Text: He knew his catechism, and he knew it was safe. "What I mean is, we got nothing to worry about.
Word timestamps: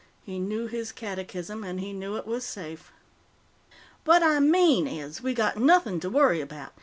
He 0.23 0.39
knew 0.39 0.65
his 0.65 0.91
catechism, 0.91 1.63
and 1.63 1.79
he 1.79 1.93
knew 1.93 2.15
it 2.17 2.25
was 2.25 2.43
safe. 2.43 2.91
"What 4.03 4.23
I 4.23 4.39
mean 4.39 4.87
is, 4.87 5.21
we 5.21 5.35
got 5.35 5.57
nothing 5.57 5.99
to 5.99 6.09
worry 6.09 6.41
about. 6.41 6.73